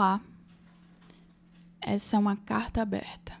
Olá, 0.00 0.18
essa 1.78 2.16
é 2.16 2.18
uma 2.18 2.34
carta 2.34 2.80
aberta. 2.80 3.38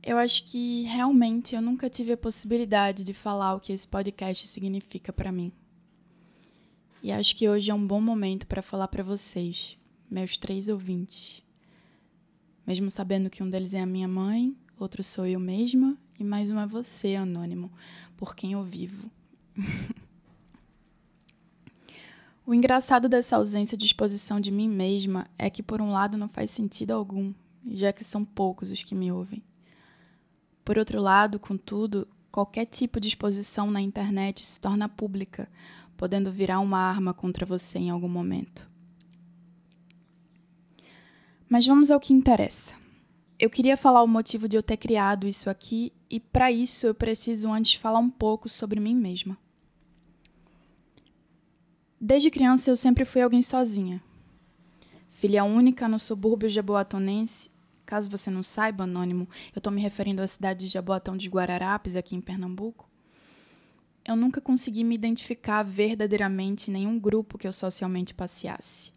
Eu 0.00 0.16
acho 0.16 0.44
que 0.44 0.82
realmente 0.82 1.56
eu 1.56 1.60
nunca 1.60 1.90
tive 1.90 2.12
a 2.12 2.16
possibilidade 2.16 3.02
de 3.02 3.12
falar 3.12 3.56
o 3.56 3.58
que 3.58 3.72
esse 3.72 3.88
podcast 3.88 4.46
significa 4.46 5.12
para 5.12 5.32
mim. 5.32 5.50
E 7.02 7.10
acho 7.10 7.34
que 7.34 7.48
hoje 7.48 7.68
é 7.68 7.74
um 7.74 7.84
bom 7.84 8.00
momento 8.00 8.46
para 8.46 8.62
falar 8.62 8.86
para 8.86 9.02
vocês, 9.02 9.76
meus 10.08 10.36
três 10.36 10.68
ouvintes. 10.68 11.42
Mesmo 12.64 12.88
sabendo 12.88 13.28
que 13.28 13.42
um 13.42 13.50
deles 13.50 13.74
é 13.74 13.80
a 13.80 13.86
minha 13.86 14.06
mãe, 14.06 14.56
outro 14.78 15.02
sou 15.02 15.26
eu 15.26 15.40
mesma 15.40 15.98
e 16.16 16.22
mais 16.22 16.48
um 16.48 16.60
é 16.60 16.66
você, 16.68 17.16
anônimo, 17.16 17.72
por 18.16 18.36
quem 18.36 18.52
eu 18.52 18.62
vivo. 18.62 19.10
O 22.46 22.54
engraçado 22.54 23.08
dessa 23.08 23.34
ausência 23.34 23.76
de 23.76 23.84
exposição 23.84 24.38
de 24.40 24.52
mim 24.52 24.68
mesma 24.68 25.26
é 25.36 25.50
que, 25.50 25.64
por 25.64 25.82
um 25.82 25.90
lado, 25.90 26.16
não 26.16 26.28
faz 26.28 26.52
sentido 26.52 26.92
algum, 26.92 27.34
já 27.72 27.92
que 27.92 28.04
são 28.04 28.24
poucos 28.24 28.70
os 28.70 28.84
que 28.84 28.94
me 28.94 29.10
ouvem. 29.10 29.42
Por 30.64 30.78
outro 30.78 31.00
lado, 31.00 31.40
contudo, 31.40 32.06
qualquer 32.30 32.66
tipo 32.66 33.00
de 33.00 33.08
exposição 33.08 33.68
na 33.68 33.80
internet 33.80 34.46
se 34.46 34.60
torna 34.60 34.88
pública, 34.88 35.48
podendo 35.96 36.30
virar 36.30 36.60
uma 36.60 36.78
arma 36.78 37.12
contra 37.12 37.44
você 37.44 37.80
em 37.80 37.90
algum 37.90 38.08
momento. 38.08 38.70
Mas 41.48 41.66
vamos 41.66 41.90
ao 41.90 41.98
que 41.98 42.14
interessa. 42.14 42.74
Eu 43.40 43.50
queria 43.50 43.76
falar 43.76 44.04
o 44.04 44.08
motivo 44.08 44.48
de 44.48 44.56
eu 44.56 44.62
ter 44.62 44.76
criado 44.76 45.26
isso 45.26 45.50
aqui, 45.50 45.92
e 46.08 46.20
para 46.20 46.52
isso 46.52 46.86
eu 46.86 46.94
preciso 46.94 47.50
antes 47.50 47.74
falar 47.74 47.98
um 47.98 48.10
pouco 48.10 48.48
sobre 48.48 48.78
mim 48.78 48.94
mesma. 48.94 49.36
Desde 52.00 52.30
criança 52.30 52.70
eu 52.70 52.76
sempre 52.76 53.06
fui 53.06 53.22
alguém 53.22 53.40
sozinha. 53.40 54.02
Filha 55.08 55.44
única 55.44 55.88
no 55.88 55.98
subúrbio 55.98 56.46
jaboatonense. 56.46 57.50
Caso 57.86 58.10
você 58.10 58.30
não 58.30 58.42
saiba, 58.42 58.84
anônimo, 58.84 59.26
eu 59.54 59.60
estou 59.60 59.72
me 59.72 59.80
referindo 59.80 60.20
à 60.20 60.26
cidade 60.26 60.66
de 60.66 60.72
Jaboatão 60.72 61.16
de 61.16 61.28
Guararapes, 61.28 61.96
aqui 61.96 62.14
em 62.14 62.20
Pernambuco. 62.20 62.86
Eu 64.04 64.14
nunca 64.14 64.40
consegui 64.40 64.84
me 64.84 64.94
identificar 64.94 65.62
verdadeiramente 65.62 66.68
em 66.68 66.74
nenhum 66.74 66.98
grupo 66.98 67.38
que 67.38 67.46
eu 67.46 67.52
socialmente 67.52 68.12
passeasse. 68.12 68.92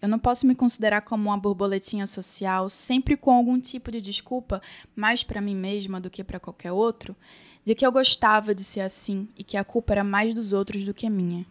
Eu 0.00 0.08
não 0.08 0.18
posso 0.18 0.46
me 0.46 0.54
considerar 0.54 1.00
como 1.00 1.30
uma 1.30 1.38
borboletinha 1.38 2.06
social, 2.06 2.68
sempre 2.68 3.16
com 3.16 3.32
algum 3.32 3.58
tipo 3.58 3.90
de 3.90 4.00
desculpa, 4.00 4.62
mais 4.94 5.24
para 5.24 5.40
mim 5.40 5.56
mesma 5.56 6.00
do 6.00 6.10
que 6.10 6.22
para 6.22 6.38
qualquer 6.38 6.72
outro, 6.72 7.16
de 7.64 7.74
que 7.74 7.84
eu 7.84 7.90
gostava 7.90 8.54
de 8.54 8.62
ser 8.62 8.80
assim 8.80 9.28
e 9.36 9.42
que 9.42 9.56
a 9.56 9.64
culpa 9.64 9.94
era 9.94 10.04
mais 10.04 10.34
dos 10.34 10.52
outros 10.52 10.84
do 10.84 10.94
que 10.94 11.10
minha. 11.10 11.44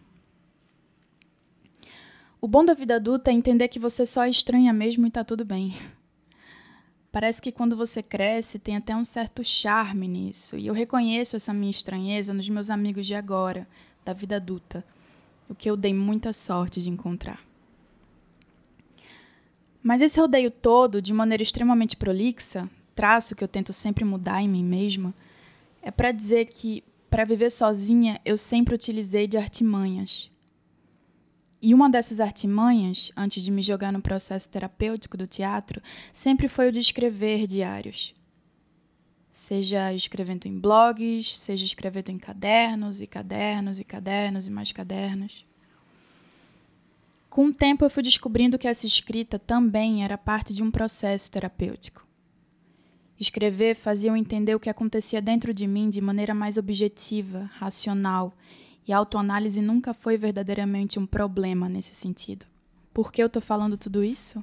O 2.44 2.48
bom 2.48 2.64
da 2.64 2.74
vida 2.74 2.96
adulta 2.96 3.30
é 3.30 3.34
entender 3.34 3.68
que 3.68 3.78
você 3.78 4.04
só 4.04 4.24
é 4.24 4.28
estranha 4.28 4.72
mesmo 4.72 5.06
e 5.06 5.10
tá 5.12 5.22
tudo 5.22 5.44
bem. 5.44 5.76
Parece 7.12 7.40
que 7.40 7.52
quando 7.52 7.76
você 7.76 8.02
cresce 8.02 8.58
tem 8.58 8.76
até 8.76 8.96
um 8.96 9.04
certo 9.04 9.44
charme 9.44 10.08
nisso, 10.08 10.58
e 10.58 10.66
eu 10.66 10.74
reconheço 10.74 11.36
essa 11.36 11.54
minha 11.54 11.70
estranheza 11.70 12.34
nos 12.34 12.48
meus 12.48 12.68
amigos 12.68 13.06
de 13.06 13.14
agora, 13.14 13.68
da 14.04 14.12
vida 14.12 14.34
adulta, 14.34 14.84
o 15.48 15.54
que 15.54 15.70
eu 15.70 15.76
dei 15.76 15.94
muita 15.94 16.32
sorte 16.32 16.82
de 16.82 16.90
encontrar. 16.90 17.38
Mas 19.80 20.02
esse 20.02 20.18
rodeio 20.18 20.50
todo, 20.50 21.00
de 21.00 21.12
maneira 21.12 21.44
extremamente 21.44 21.96
prolixa, 21.96 22.68
traço 22.92 23.36
que 23.36 23.44
eu 23.44 23.48
tento 23.48 23.72
sempre 23.72 24.04
mudar 24.04 24.42
em 24.42 24.48
mim 24.48 24.64
mesma, 24.64 25.14
é 25.80 25.92
para 25.92 26.10
dizer 26.10 26.46
que, 26.46 26.82
para 27.08 27.24
viver 27.24 27.50
sozinha, 27.50 28.20
eu 28.24 28.36
sempre 28.36 28.74
utilizei 28.74 29.28
de 29.28 29.36
artimanhas, 29.36 30.31
e 31.62 31.72
uma 31.72 31.88
dessas 31.88 32.18
artimanhas, 32.18 33.12
antes 33.16 33.44
de 33.44 33.50
me 33.52 33.62
jogar 33.62 33.92
no 33.92 34.02
processo 34.02 34.48
terapêutico 34.48 35.16
do 35.16 35.28
teatro, 35.28 35.80
sempre 36.12 36.48
foi 36.48 36.68
o 36.68 36.72
de 36.72 36.80
escrever 36.80 37.46
diários. 37.46 38.12
Seja 39.30 39.94
escrevendo 39.94 40.46
em 40.46 40.58
blogs, 40.58 41.38
seja 41.38 41.64
escrevendo 41.64 42.10
em 42.10 42.18
cadernos 42.18 43.00
e 43.00 43.06
cadernos 43.06 43.78
e 43.78 43.84
cadernos 43.84 44.48
e 44.48 44.50
mais 44.50 44.72
cadernos. 44.72 45.46
Com 47.30 47.46
o 47.46 47.54
tempo, 47.54 47.84
eu 47.84 47.90
fui 47.90 48.02
descobrindo 48.02 48.58
que 48.58 48.66
essa 48.66 48.86
escrita 48.86 49.38
também 49.38 50.04
era 50.04 50.18
parte 50.18 50.52
de 50.52 50.64
um 50.64 50.70
processo 50.70 51.30
terapêutico. 51.30 52.04
Escrever 53.20 53.76
fazia 53.76 54.10
eu 54.10 54.16
entender 54.16 54.56
o 54.56 54.60
que 54.60 54.68
acontecia 54.68 55.22
dentro 55.22 55.54
de 55.54 55.68
mim 55.68 55.88
de 55.88 56.00
maneira 56.00 56.34
mais 56.34 56.58
objetiva, 56.58 57.48
racional 57.54 58.34
e 58.86 58.92
a 58.92 58.98
autoanálise 58.98 59.60
nunca 59.60 59.94
foi 59.94 60.16
verdadeiramente 60.16 60.98
um 60.98 61.06
problema 61.06 61.68
nesse 61.68 61.94
sentido. 61.94 62.46
Por 62.92 63.12
que 63.12 63.22
eu 63.22 63.26
estou 63.26 63.40
falando 63.40 63.78
tudo 63.78 64.02
isso? 64.02 64.42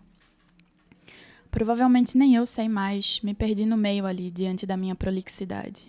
Provavelmente 1.52 2.18
nem 2.18 2.36
eu 2.36 2.46
sei 2.46 2.70
mais, 2.70 3.20
me 3.22 3.34
perdi 3.34 3.66
no 3.66 3.78
meio 3.78 4.06
ali 4.06 4.30
diante 4.30 4.66
da 4.66 4.78
minha 4.78 4.96
prolixidade. 4.96 5.88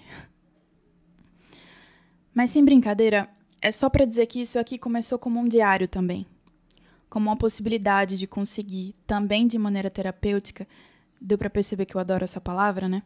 Mas 2.35 2.51
sem 2.51 2.65
brincadeira, 2.65 3.29
é 3.61 3.71
só 3.71 3.91
para 3.91 4.07
dizer 4.07 4.27
que 4.27 4.41
isso 4.41 4.59
aqui 4.59 4.79
começou 4.79 5.19
como 5.19 5.39
um 5.39 5.49
diário 5.49 5.87
também. 5.87 6.27
Como 7.09 7.29
uma 7.29 7.37
possibilidade 7.37 8.17
de 8.17 8.27
conseguir, 8.27 8.95
também 9.07 9.47
de 9.47 9.59
maneira 9.59 9.91
terapêutica, 9.91 10.67
deu 11.21 11.37
para 11.37 11.51
perceber 11.51 11.85
que 11.85 11.95
eu 11.95 12.01
adoro 12.01 12.25
essa 12.25 12.41
palavra, 12.41 12.89
né? 12.89 13.03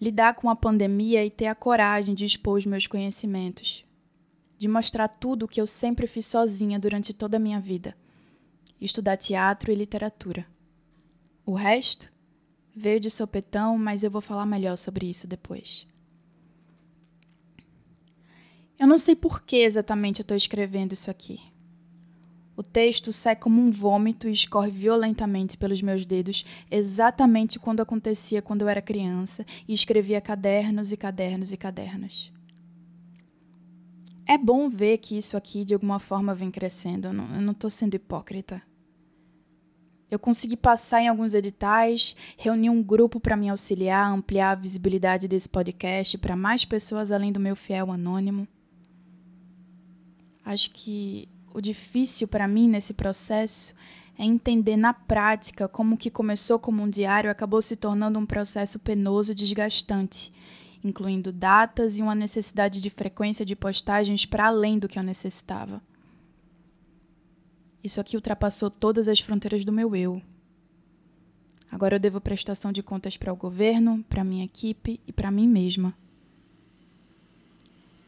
Lidar 0.00 0.34
com 0.34 0.50
a 0.50 0.56
pandemia 0.56 1.24
e 1.24 1.30
ter 1.30 1.46
a 1.46 1.54
coragem 1.54 2.14
de 2.14 2.24
expor 2.24 2.58
os 2.58 2.66
meus 2.66 2.86
conhecimentos, 2.86 3.84
de 4.58 4.68
mostrar 4.68 5.08
tudo 5.08 5.44
o 5.44 5.48
que 5.48 5.60
eu 5.60 5.66
sempre 5.66 6.06
fiz 6.06 6.26
sozinha 6.26 6.78
durante 6.78 7.12
toda 7.12 7.36
a 7.36 7.40
minha 7.40 7.60
vida: 7.60 7.96
estudar 8.80 9.16
teatro 9.16 9.70
e 9.70 9.74
literatura. 9.74 10.46
O 11.44 11.54
resto 11.54 12.10
veio 12.74 12.98
de 12.98 13.10
sopetão, 13.10 13.76
mas 13.78 14.02
eu 14.02 14.10
vou 14.10 14.20
falar 14.20 14.46
melhor 14.46 14.76
sobre 14.76 15.08
isso 15.08 15.26
depois. 15.26 15.86
Eu 18.78 18.86
não 18.86 18.98
sei 18.98 19.14
por 19.14 19.42
que 19.42 19.56
exatamente 19.56 20.20
eu 20.20 20.24
estou 20.24 20.36
escrevendo 20.36 20.92
isso 20.92 21.10
aqui. 21.10 21.40
O 22.56 22.62
texto 22.62 23.12
sai 23.12 23.34
como 23.34 23.60
um 23.60 23.70
vômito 23.70 24.28
e 24.28 24.32
escorre 24.32 24.70
violentamente 24.70 25.56
pelos 25.56 25.82
meus 25.82 26.06
dedos, 26.06 26.44
exatamente 26.70 27.58
quando 27.58 27.80
acontecia 27.80 28.40
quando 28.40 28.62
eu 28.62 28.68
era 28.68 28.80
criança 28.80 29.44
e 29.66 29.74
escrevia 29.74 30.20
cadernos 30.20 30.92
e 30.92 30.96
cadernos 30.96 31.52
e 31.52 31.56
cadernos 31.56 32.33
é 34.26 34.38
bom 34.38 34.68
ver 34.68 34.98
que 34.98 35.16
isso 35.16 35.36
aqui 35.36 35.64
de 35.64 35.74
alguma 35.74 35.98
forma 35.98 36.34
vem 36.34 36.50
crescendo. 36.50 37.08
Eu 37.08 37.12
não 37.12 37.52
estou 37.52 37.68
sendo 37.68 37.94
hipócrita. 37.94 38.62
Eu 40.10 40.18
consegui 40.18 40.56
passar 40.56 41.00
em 41.00 41.08
alguns 41.08 41.34
editais, 41.34 42.14
reunir 42.36 42.70
um 42.70 42.82
grupo 42.82 43.18
para 43.18 43.36
me 43.36 43.48
auxiliar, 43.48 44.10
ampliar 44.10 44.52
a 44.52 44.54
visibilidade 44.54 45.26
desse 45.26 45.48
podcast 45.48 46.16
para 46.18 46.36
mais 46.36 46.64
pessoas 46.64 47.10
além 47.10 47.32
do 47.32 47.40
meu 47.40 47.56
fiel 47.56 47.90
anônimo. 47.90 48.46
Acho 50.44 50.70
que 50.70 51.28
o 51.52 51.60
difícil 51.60 52.28
para 52.28 52.46
mim 52.46 52.68
nesse 52.68 52.94
processo 52.94 53.74
é 54.18 54.24
entender 54.24 54.76
na 54.76 54.94
prática 54.94 55.66
como 55.66 55.94
o 55.94 55.98
que 55.98 56.10
começou 56.10 56.58
como 56.58 56.82
um 56.82 56.88
diário 56.88 57.30
acabou 57.30 57.60
se 57.60 57.74
tornando 57.74 58.18
um 58.18 58.26
processo 58.26 58.78
penoso 58.78 59.32
e 59.32 59.34
desgastante 59.34 60.32
incluindo 60.84 61.32
datas 61.32 61.98
e 61.98 62.02
uma 62.02 62.14
necessidade 62.14 62.80
de 62.80 62.90
frequência 62.90 63.44
de 63.44 63.56
postagens 63.56 64.26
para 64.26 64.46
além 64.46 64.78
do 64.78 64.86
que 64.86 64.98
eu 64.98 65.02
necessitava. 65.02 65.82
Isso 67.82 68.00
aqui 68.00 68.16
ultrapassou 68.16 68.70
todas 68.70 69.08
as 69.08 69.20
fronteiras 69.20 69.64
do 69.64 69.72
meu 69.72 69.96
eu. 69.96 70.22
Agora 71.70 71.96
eu 71.96 72.00
devo 72.00 72.20
prestação 72.20 72.70
de 72.70 72.82
contas 72.82 73.16
para 73.16 73.32
o 73.32 73.36
governo, 73.36 74.04
para 74.08 74.22
minha 74.22 74.44
equipe 74.44 75.00
e 75.06 75.12
para 75.12 75.30
mim 75.30 75.48
mesma. 75.48 75.94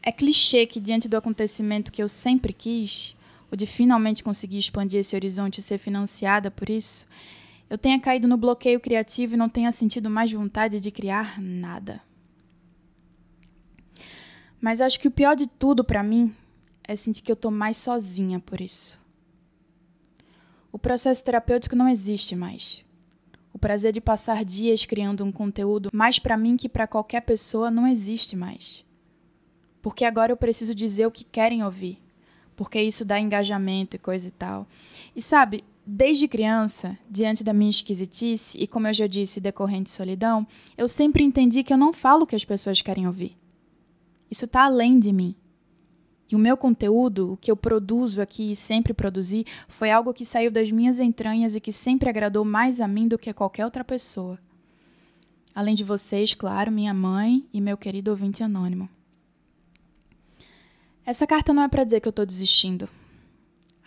É 0.01 0.11
clichê 0.11 0.65
que, 0.65 0.79
diante 0.79 1.09
do 1.09 1.17
acontecimento 1.17 1.91
que 1.91 2.01
eu 2.01 2.07
sempre 2.07 2.53
quis, 2.53 3.13
o 3.51 3.57
de 3.57 3.65
finalmente 3.65 4.23
conseguir 4.23 4.57
expandir 4.57 5.01
esse 5.01 5.15
horizonte 5.15 5.57
e 5.57 5.61
ser 5.61 5.77
financiada 5.77 6.49
por 6.49 6.69
isso, 6.69 7.05
eu 7.69 7.77
tenha 7.77 7.99
caído 7.99 8.27
no 8.27 8.37
bloqueio 8.37 8.79
criativo 8.79 9.33
e 9.33 9.37
não 9.37 9.49
tenha 9.49 9.71
sentido 9.71 10.09
mais 10.09 10.31
vontade 10.31 10.79
de 10.79 10.89
criar 10.89 11.41
nada. 11.41 12.06
Mas 14.59 14.81
acho 14.81 14.99
que 14.99 15.07
o 15.07 15.11
pior 15.11 15.35
de 15.35 15.47
tudo 15.47 15.83
para 15.83 16.03
mim 16.03 16.35
é 16.83 16.95
sentir 16.95 17.21
que 17.21 17.31
eu 17.31 17.35
tô 17.35 17.51
mais 17.51 17.77
sozinha 17.77 18.39
por 18.39 18.61
isso. 18.61 18.99
O 20.71 20.79
processo 20.79 21.23
terapêutico 21.23 21.75
não 21.75 21.87
existe 21.87 22.35
mais. 22.35 22.83
O 23.53 23.59
prazer 23.59 23.91
de 23.91 24.01
passar 24.01 24.45
dias 24.45 24.85
criando 24.85 25.23
um 25.23 25.31
conteúdo 25.31 25.89
mais 25.93 26.19
para 26.19 26.37
mim 26.37 26.55
que 26.55 26.69
para 26.69 26.87
qualquer 26.87 27.21
pessoa 27.21 27.71
não 27.71 27.87
existe 27.87 28.35
mais. 28.35 28.85
Porque 29.81 30.05
agora 30.05 30.31
eu 30.31 30.37
preciso 30.37 30.75
dizer 30.75 31.07
o 31.07 31.11
que 31.11 31.23
querem 31.23 31.63
ouvir. 31.63 31.99
Porque 32.55 32.81
isso 32.81 33.05
dá 33.05 33.19
engajamento 33.19 33.95
e 33.95 33.99
coisa 33.99 34.27
e 34.27 34.31
tal. 34.31 34.67
E 35.15 35.21
sabe, 35.21 35.63
desde 35.85 36.27
criança, 36.27 36.97
diante 37.09 37.43
da 37.43 37.53
minha 37.53 37.69
esquisitice 37.69 38.57
e 38.59 38.67
como 38.67 38.87
eu 38.87 38.93
já 38.93 39.07
disse, 39.07 39.39
decorrente 39.39 39.85
de 39.85 39.91
solidão, 39.91 40.45
eu 40.77 40.87
sempre 40.87 41.23
entendi 41.23 41.63
que 41.63 41.71
eu 41.71 41.77
não 41.77 41.93
falo 41.93 42.23
o 42.23 42.27
que 42.27 42.35
as 42.35 42.45
pessoas 42.45 42.81
querem 42.81 43.07
ouvir. 43.07 43.37
Isso 44.29 44.45
está 44.45 44.65
além 44.65 44.99
de 44.99 45.11
mim. 45.11 45.35
E 46.29 46.35
o 46.35 46.39
meu 46.39 46.57
conteúdo, 46.57 47.33
o 47.33 47.37
que 47.37 47.49
eu 47.49 47.55
produzo 47.55 48.21
aqui 48.21 48.51
e 48.51 48.55
sempre 48.55 48.93
produzi, 48.93 49.45
foi 49.67 49.91
algo 49.91 50.13
que 50.13 50.25
saiu 50.25 50.51
das 50.51 50.71
minhas 50.71 50.99
entranhas 50.99 51.55
e 51.55 51.61
que 51.61 51.71
sempre 51.71 52.09
agradou 52.09 52.43
mais 52.43 52.81
a 52.81 52.87
mim 52.87 53.07
do 53.07 53.17
que 53.17 53.29
a 53.29 53.33
qualquer 53.33 53.63
outra 53.63 53.83
pessoa. 53.83 54.37
Além 55.55 55.73
de 55.73 55.83
vocês, 55.83 56.33
claro, 56.33 56.71
minha 56.71 56.93
mãe 56.93 57.47
e 57.53 57.61
meu 57.61 57.77
querido 57.77 58.11
ouvinte 58.11 58.43
anônimo. 58.43 58.89
Essa 61.05 61.25
carta 61.25 61.53
não 61.53 61.63
é 61.63 61.69
para 61.69 61.85
dizer 61.85 62.01
que 62.01 62.07
eu 62.07 62.11
estou 62.11 62.25
desistindo. 62.25 62.89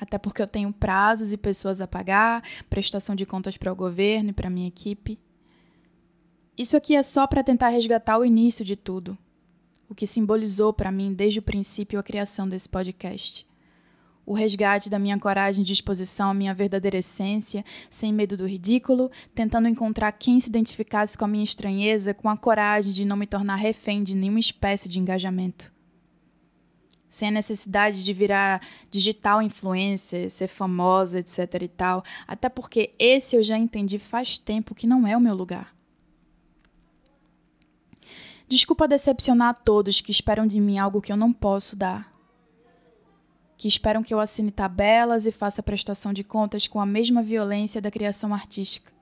Até 0.00 0.16
porque 0.16 0.40
eu 0.40 0.48
tenho 0.48 0.72
prazos 0.72 1.30
e 1.30 1.36
pessoas 1.36 1.82
a 1.82 1.86
pagar, 1.86 2.42
prestação 2.70 3.14
de 3.14 3.26
contas 3.26 3.58
para 3.58 3.70
o 3.70 3.76
governo 3.76 4.30
e 4.30 4.32
para 4.32 4.48
minha 4.48 4.66
equipe. 4.66 5.18
Isso 6.56 6.74
aqui 6.74 6.96
é 6.96 7.02
só 7.02 7.26
para 7.26 7.44
tentar 7.44 7.68
resgatar 7.68 8.18
o 8.18 8.24
início 8.24 8.64
de 8.64 8.74
tudo, 8.74 9.16
o 9.90 9.94
que 9.94 10.06
simbolizou 10.06 10.72
para 10.72 10.92
mim 10.92 11.12
desde 11.12 11.40
o 11.40 11.42
princípio 11.42 11.98
a 11.98 12.02
criação 12.02 12.48
desse 12.48 12.68
podcast. 12.68 13.44
O 14.24 14.32
resgate 14.32 14.88
da 14.88 15.00
minha 15.00 15.18
coragem 15.18 15.64
de 15.64 15.72
exposição 15.72 16.30
à 16.30 16.34
minha 16.34 16.54
verdadeira 16.54 16.98
essência, 16.98 17.64
sem 17.88 18.12
medo 18.12 18.36
do 18.36 18.46
ridículo, 18.46 19.10
tentando 19.34 19.66
encontrar 19.66 20.12
quem 20.12 20.38
se 20.38 20.48
identificasse 20.48 21.18
com 21.18 21.24
a 21.24 21.28
minha 21.28 21.42
estranheza, 21.42 22.14
com 22.14 22.28
a 22.28 22.36
coragem 22.36 22.92
de 22.92 23.04
não 23.04 23.16
me 23.16 23.26
tornar 23.26 23.56
refém 23.56 24.04
de 24.04 24.14
nenhuma 24.14 24.38
espécie 24.38 24.88
de 24.88 25.00
engajamento. 25.00 25.72
Sem 27.08 27.26
a 27.26 27.32
necessidade 27.32 28.04
de 28.04 28.12
virar 28.12 28.62
digital 28.88 29.42
influencer, 29.42 30.30
ser 30.30 30.46
famosa, 30.46 31.18
etc 31.18 31.62
e 31.62 31.68
tal, 31.68 32.04
até 32.28 32.48
porque 32.48 32.94
esse 32.96 33.34
eu 33.34 33.42
já 33.42 33.58
entendi 33.58 33.98
faz 33.98 34.38
tempo 34.38 34.76
que 34.76 34.86
não 34.86 35.04
é 35.04 35.16
o 35.16 35.20
meu 35.20 35.34
lugar. 35.34 35.79
Desculpa 38.50 38.88
decepcionar 38.88 39.50
a 39.50 39.54
todos 39.54 40.00
que 40.00 40.10
esperam 40.10 40.44
de 40.44 40.60
mim 40.60 40.76
algo 40.76 41.00
que 41.00 41.12
eu 41.12 41.16
não 41.16 41.32
posso 41.32 41.76
dar. 41.76 42.12
Que 43.56 43.68
esperam 43.68 44.02
que 44.02 44.12
eu 44.12 44.18
assine 44.18 44.50
tabelas 44.50 45.24
e 45.24 45.30
faça 45.30 45.62
prestação 45.62 46.12
de 46.12 46.24
contas 46.24 46.66
com 46.66 46.80
a 46.80 46.84
mesma 46.84 47.22
violência 47.22 47.80
da 47.80 47.92
criação 47.92 48.34
artística. 48.34 48.92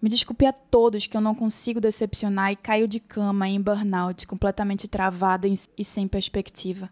Me 0.00 0.08
desculpe 0.08 0.46
a 0.46 0.52
todos 0.54 1.06
que 1.06 1.14
eu 1.14 1.20
não 1.20 1.34
consigo 1.34 1.78
decepcionar 1.78 2.52
e 2.52 2.56
caio 2.56 2.88
de 2.88 3.00
cama 3.00 3.46
em 3.48 3.60
burnout, 3.60 4.26
completamente 4.26 4.88
travada 4.88 5.46
e 5.46 5.84
sem 5.84 6.08
perspectiva. 6.08 6.88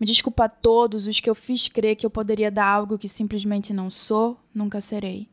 Me 0.00 0.04
desculpa 0.04 0.46
a 0.46 0.48
todos 0.48 1.06
os 1.06 1.20
que 1.20 1.30
eu 1.30 1.36
fiz 1.36 1.68
crer 1.68 1.94
que 1.94 2.04
eu 2.04 2.10
poderia 2.10 2.50
dar 2.50 2.66
algo 2.66 2.98
que 2.98 3.08
simplesmente 3.08 3.72
não 3.72 3.88
sou, 3.90 4.36
nunca 4.52 4.80
serei. 4.80 5.31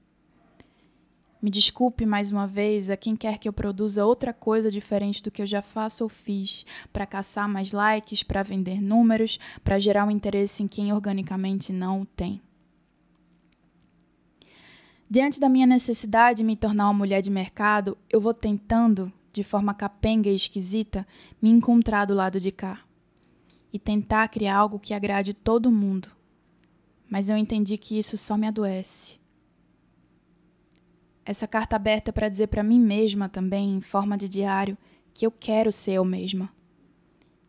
Me 1.41 1.49
desculpe 1.49 2.05
mais 2.05 2.31
uma 2.31 2.45
vez 2.45 2.89
a 2.89 2.97
quem 2.97 3.15
quer 3.15 3.37
que 3.37 3.47
eu 3.47 3.53
produza 3.53 4.05
outra 4.05 4.33
coisa 4.33 4.69
diferente 4.69 5.23
do 5.23 5.31
que 5.31 5.41
eu 5.41 5.45
já 5.45 5.61
faço 5.61 6.03
ou 6.03 6.09
fiz, 6.09 6.65
para 6.91 7.05
caçar 7.05 7.47
mais 7.47 7.71
likes, 7.71 8.23
para 8.23 8.43
vender 8.43 8.81
números, 8.81 9.39
para 9.63 9.79
gerar 9.79 10.05
um 10.05 10.11
interesse 10.11 10.61
em 10.61 10.67
quem 10.67 10.91
organicamente 10.91 11.71
não 11.71 12.01
o 12.01 12.05
tem. 12.05 12.41
Diante 15.09 15.39
da 15.39 15.47
minha 15.47 15.65
necessidade 15.65 16.39
de 16.39 16.43
me 16.43 16.57
tornar 16.57 16.87
uma 16.87 16.93
mulher 16.93 17.21
de 17.21 17.31
mercado, 17.31 17.97
eu 18.09 18.19
vou 18.19 18.33
tentando, 18.33 19.11
de 19.31 19.41
forma 19.41 19.73
capenga 19.73 20.29
e 20.29 20.35
esquisita, 20.35 21.07
me 21.41 21.49
encontrar 21.49 22.03
do 22.03 22.13
lado 22.13 22.37
de 22.37 22.51
cá 22.51 22.81
e 23.71 23.79
tentar 23.79 24.27
criar 24.27 24.57
algo 24.57 24.77
que 24.77 24.93
agrade 24.93 25.33
todo 25.33 25.71
mundo. 25.71 26.09
Mas 27.09 27.29
eu 27.29 27.37
entendi 27.37 27.77
que 27.77 27.97
isso 27.97 28.17
só 28.17 28.37
me 28.37 28.45
adoece 28.45 29.19
essa 31.29 31.47
carta 31.47 31.75
aberta 31.75 32.11
para 32.11 32.27
dizer 32.27 32.47
para 32.47 32.63
mim 32.63 32.79
mesma 32.79 33.29
também, 33.29 33.75
em 33.75 33.81
forma 33.81 34.17
de 34.17 34.27
diário, 34.27 34.75
que 35.13 35.27
eu 35.27 35.29
quero 35.29 35.71
ser 35.71 35.91
eu 35.91 36.03
mesma. 36.03 36.51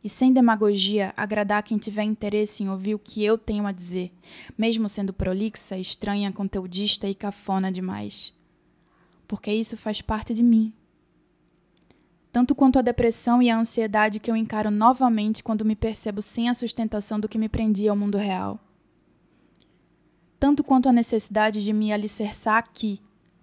E 0.05 0.09
sem 0.09 0.35
demagogia, 0.35 1.15
agradar 1.17 1.63
quem 1.63 1.79
tiver 1.79 2.03
interesse 2.03 2.63
em 2.63 2.69
ouvir 2.69 2.95
o 2.95 2.99
que 2.99 3.25
eu 3.25 3.39
tenho 3.39 3.67
a 3.67 3.73
dizer, 3.73 4.13
mesmo 4.57 4.87
sendo 4.87 5.15
prolixa, 5.15 5.79
estranha, 5.79 6.31
conteudista 6.31 7.09
e 7.09 7.15
cafona 7.15 7.73
demais. 7.73 8.35
Porque 9.27 9.51
isso 9.51 9.79
faz 9.79 10.03
parte 10.03 10.35
de 10.35 10.43
mim. 10.43 10.75
Tanto 12.31 12.55
quanto 12.55 12.79
a 12.79 12.83
depressão 12.83 13.41
e 13.41 13.49
a 13.49 13.59
ansiedade 13.59 14.21
que 14.21 14.31
eu 14.31 14.37
encaro 14.37 14.71
novamente 14.71 15.43
quando 15.43 15.65
me 15.65 15.75
percebo 15.75 16.21
sem 16.21 16.51
a 16.51 16.55
sustentação 16.55 17.19
do 17.19 17.31
que 17.31 17.39
me 17.39 17.49
prendia 17.49 17.91
ao 17.91 17.97
mundo 17.97 18.19
real. 18.19 18.61
Tanto 20.39 20.63
quanto 20.63 20.87
a 20.87 20.93
necessidade 20.93 21.65
de 21.65 21.73
me 21.73 21.95
alicerçar 21.95 22.59
aqui, 22.59 23.01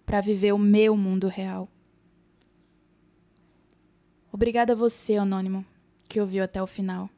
para 0.08 0.22
viver 0.22 0.54
o 0.54 0.58
meu 0.58 0.96
mundo 0.96 1.28
real. 1.28 1.68
Obrigada 4.32 4.72
a 4.72 4.76
você, 4.76 5.18
Anônimo, 5.18 5.66
que 6.08 6.22
ouviu 6.22 6.46
até 6.46 6.64
o 6.64 6.66
final. 6.66 7.10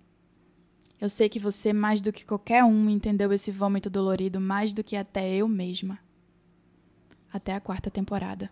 Eu 1.00 1.08
sei 1.08 1.30
que 1.30 1.40
você, 1.40 1.72
mais 1.72 2.02
do 2.02 2.12
que 2.12 2.26
qualquer 2.26 2.64
um, 2.64 2.90
entendeu 2.90 3.32
esse 3.32 3.52
vômito 3.52 3.92
dolorido 3.92 4.42
mais 4.42 4.74
do 4.74 4.84
que 4.84 4.96
até 4.96 5.36
eu 5.36 5.48
mesma. 5.48 6.00
Até 7.32 7.54
a 7.54 7.62
quarta 7.62 7.92
temporada. 7.92 8.50